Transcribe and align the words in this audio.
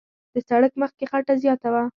د 0.33 0.35
سړک 0.49 0.71
مخ 0.81 0.91
کې 0.97 1.05
خټه 1.11 1.33
زیاته 1.43 1.69
وه. 1.73 1.83